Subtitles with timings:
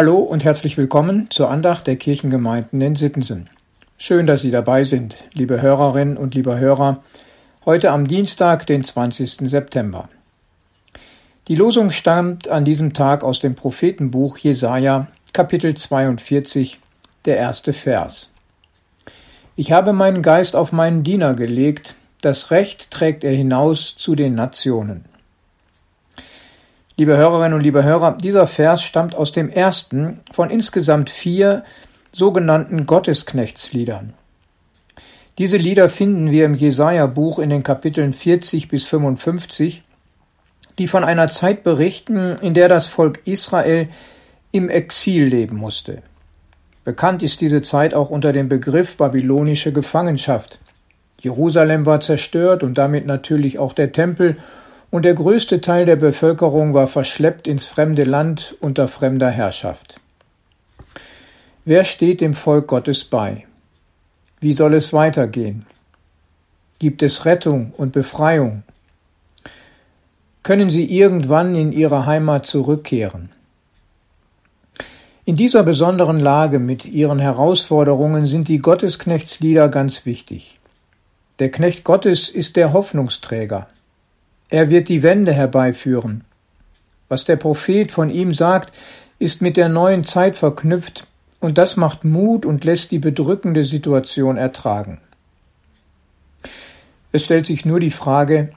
[0.00, 3.50] Hallo und herzlich willkommen zur Andacht der Kirchengemeinden in Sittensen.
[3.96, 7.02] Schön, dass Sie dabei sind, liebe Hörerinnen und lieber Hörer,
[7.66, 9.50] heute am Dienstag, den 20.
[9.50, 10.08] September.
[11.48, 16.78] Die Losung stammt an diesem Tag aus dem Prophetenbuch Jesaja, Kapitel 42,
[17.24, 18.30] der erste Vers.
[19.56, 24.36] Ich habe meinen Geist auf meinen Diener gelegt, das Recht trägt er hinaus zu den
[24.36, 25.06] Nationen.
[27.00, 31.62] Liebe Hörerinnen und liebe Hörer, dieser Vers stammt aus dem ersten von insgesamt vier
[32.10, 34.14] sogenannten Gottesknechtsliedern.
[35.38, 39.84] Diese Lieder finden wir im Jesaja-Buch in den Kapiteln 40 bis 55,
[40.80, 43.88] die von einer Zeit berichten, in der das Volk Israel
[44.50, 46.02] im Exil leben musste.
[46.82, 50.58] Bekannt ist diese Zeit auch unter dem Begriff babylonische Gefangenschaft.
[51.20, 54.36] Jerusalem war zerstört und damit natürlich auch der Tempel
[54.90, 60.00] und der größte Teil der Bevölkerung war verschleppt ins fremde Land unter fremder Herrschaft.
[61.64, 63.44] Wer steht dem Volk Gottes bei?
[64.40, 65.66] Wie soll es weitergehen?
[66.78, 68.62] Gibt es Rettung und Befreiung?
[70.42, 73.30] Können sie irgendwann in ihre Heimat zurückkehren?
[75.26, 80.58] In dieser besonderen Lage mit ihren Herausforderungen sind die Gottesknechtslieder ganz wichtig.
[81.38, 83.68] Der Knecht Gottes ist der Hoffnungsträger.
[84.50, 86.24] Er wird die Wende herbeiführen.
[87.08, 88.72] Was der Prophet von ihm sagt,
[89.18, 91.06] ist mit der neuen Zeit verknüpft,
[91.40, 95.00] und das macht Mut und lässt die bedrückende Situation ertragen.
[97.12, 98.50] Es stellt sich nur die Frage,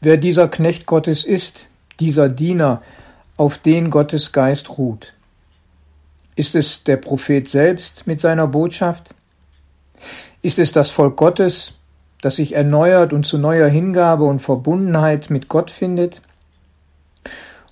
[0.00, 1.68] wer dieser Knecht Gottes ist,
[2.00, 2.82] dieser Diener,
[3.36, 5.12] auf den Gottes Geist ruht.
[6.36, 9.14] Ist es der Prophet selbst mit seiner Botschaft?
[10.42, 11.74] Ist es das Volk Gottes,
[12.20, 16.22] das sich erneuert und zu neuer Hingabe und Verbundenheit mit Gott findet?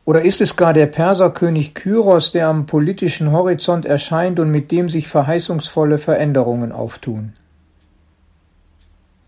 [0.05, 4.89] Oder ist es gar der Perserkönig Kyros, der am politischen Horizont erscheint und mit dem
[4.89, 7.33] sich verheißungsvolle Veränderungen auftun?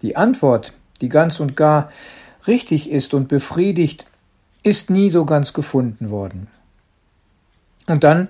[0.02, 1.90] Die Antwort, die ganz und gar
[2.46, 4.06] richtig ist und befriedigt,
[4.62, 6.48] ist nie so ganz gefunden worden.
[7.86, 8.28] Und dann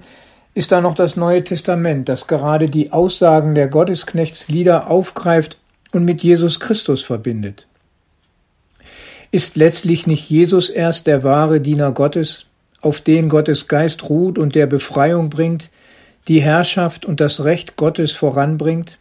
[0.54, 5.58] ist da noch das Neue Testament, das gerade die Aussagen der Gottesknechtslieder aufgreift
[5.92, 7.66] und mit Jesus Christus verbindet.
[9.30, 12.46] Ist letztlich nicht Jesus erst der wahre Diener Gottes,
[12.80, 15.70] auf den Gottes Geist ruht und der Befreiung bringt,
[16.28, 18.98] die Herrschaft und das Recht Gottes voranbringt?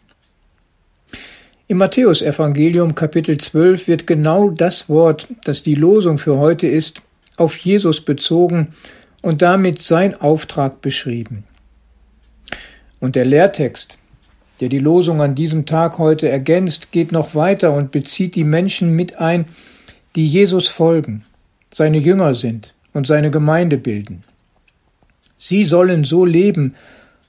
[1.68, 7.02] Im Matthäusevangelium Kapitel 12 wird genau das Wort, das die Losung für heute ist,
[7.36, 8.68] auf Jesus bezogen
[9.20, 11.44] und damit sein Auftrag beschrieben.
[13.00, 13.98] Und der Lehrtext,
[14.60, 18.94] der die Losung an diesem Tag heute ergänzt, geht noch weiter und bezieht die Menschen
[18.94, 19.46] mit ein,
[20.14, 21.24] die Jesus folgen,
[21.70, 24.24] seine Jünger sind und seine Gemeinde bilden.
[25.36, 26.74] Sie sollen so leben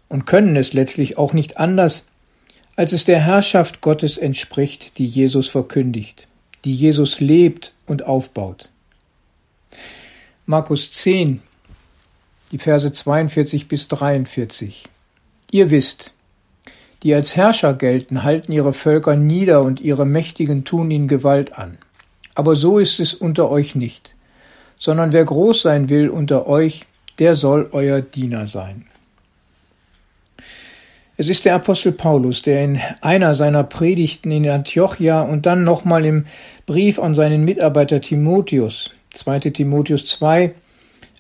[0.08, 2.06] und können es letztlich auch nicht anders,
[2.78, 6.28] als es der Herrschaft Gottes entspricht, die Jesus verkündigt,
[6.64, 8.70] die Jesus lebt und aufbaut.
[10.46, 11.42] Markus 10,
[12.52, 14.86] die Verse 42 bis 43.
[15.52, 16.14] Ihr wisst,
[17.07, 21.78] die als Herrscher gelten, halten ihre Völker nieder und ihre Mächtigen tun ihnen Gewalt an.
[22.35, 24.13] Aber so ist es unter euch nicht,
[24.78, 26.85] sondern wer groß sein will unter euch,
[27.18, 28.88] der soll euer Diener sein.
[31.16, 36.03] Es ist der Apostel Paulus, der in einer seiner Predigten in Antiochia und dann nochmal
[36.03, 36.25] im
[36.66, 39.39] Brief an seinen Mitarbeiter Timotheus, 2.
[39.51, 40.53] Timotheus 2,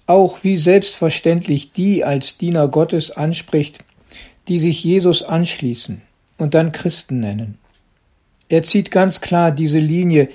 [0.05, 3.85] auch wie selbstverständlich die als Diener Gottes anspricht,
[4.47, 6.01] die sich Jesus anschließen
[6.37, 7.57] und dann Christen nennen.
[8.49, 10.29] Er zieht ganz klar diese Linie,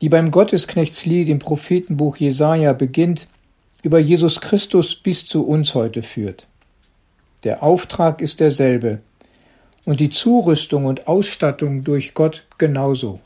[0.00, 3.28] die beim Gottesknechtslied im Prophetenbuch Jesaja beginnt,
[3.82, 6.46] über Jesus Christus bis zu uns heute führt.
[7.44, 9.00] Der Auftrag ist derselbe
[9.84, 13.20] und die Zurüstung und Ausstattung durch Gott genauso.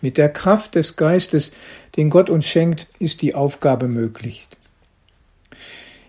[0.00, 1.52] Mit der Kraft des Geistes,
[1.96, 4.46] den Gott uns schenkt, ist die Aufgabe möglich.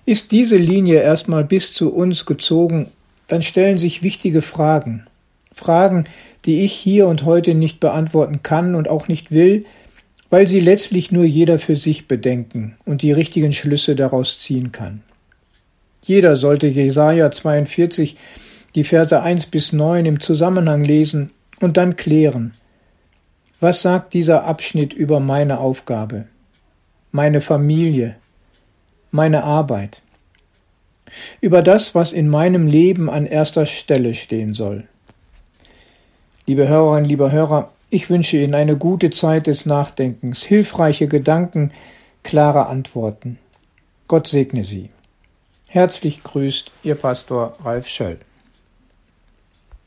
[0.06, 2.92] Ist diese Linie erstmal bis zu uns gezogen
[3.28, 5.06] dann stellen sich wichtige Fragen.
[5.54, 6.06] Fragen,
[6.46, 9.66] die ich hier und heute nicht beantworten kann und auch nicht will,
[10.30, 15.04] weil sie letztlich nur jeder für sich bedenken und die richtigen Schlüsse daraus ziehen kann.
[16.04, 18.18] Jeder sollte Jesaja 42,
[18.76, 22.54] die Verse 1 bis 9 im Zusammenhang lesen und dann klären.
[23.60, 26.28] Was sagt dieser Abschnitt über meine Aufgabe,
[27.12, 28.16] meine Familie,
[29.12, 30.02] meine Arbeit?
[31.42, 34.88] Über das, was in meinem Leben an erster Stelle stehen soll.
[36.46, 41.72] Liebe Hörerinnen, lieber Hörer, ich wünsche Ihnen eine gute Zeit des Nachdenkens, hilfreiche Gedanken,
[42.24, 43.40] klare Antworten.
[44.08, 44.90] Gott segne Sie.
[45.68, 48.20] Herzlich grüßt Ihr Pastor Ralf Schöll.